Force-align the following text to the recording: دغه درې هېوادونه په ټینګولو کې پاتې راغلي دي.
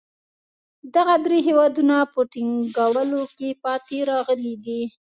دغه 0.95 1.15
درې 1.25 1.39
هېوادونه 1.47 1.95
په 2.13 2.19
ټینګولو 2.31 3.21
کې 3.37 3.49
پاتې 3.63 3.97
راغلي 4.11 4.55
دي. 4.65 4.81